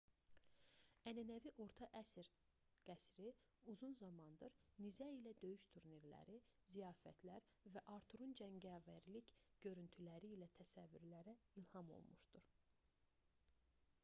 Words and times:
ənənəvi 1.09 1.49
orta 1.63 1.87
əsr 1.97 2.27
qəsri 2.87 3.25
uzun 3.73 3.91
zamandır 3.99 4.55
nizə 4.85 5.09
ilə 5.17 5.33
döyüş 5.43 5.65
turnirləri 5.75 6.37
ziyafətlər 6.77 7.45
və 7.75 7.83
arturun 7.97 8.33
cəngavərlik 8.41 9.33
görüntüləri 9.67 10.31
ilə 10.39 10.47
təsəvvürlərə 10.61 11.37
ilham 11.65 11.93
olmuşdur 11.99 12.49